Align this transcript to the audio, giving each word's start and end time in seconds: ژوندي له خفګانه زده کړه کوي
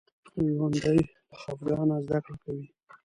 ژوندي 0.55 0.79
له 0.97 1.35
خفګانه 1.41 1.95
زده 2.05 2.17
کړه 2.23 2.35
کوي 2.43 2.65